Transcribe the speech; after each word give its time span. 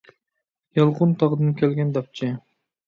يالقۇنتاغدىن 0.79 1.55
كەلگەن 1.63 1.97
داپچى. 2.01 2.37